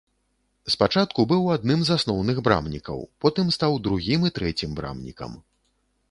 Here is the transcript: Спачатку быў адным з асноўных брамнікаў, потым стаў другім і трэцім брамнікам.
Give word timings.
Спачатку 0.75 1.25
быў 1.31 1.43
адным 1.55 1.83
з 1.89 1.97
асноўных 1.99 2.39
брамнікаў, 2.47 2.97
потым 3.25 3.51
стаў 3.57 3.77
другім 3.89 4.25
і 4.31 4.33
трэцім 4.39 4.73
брамнікам. 4.81 5.37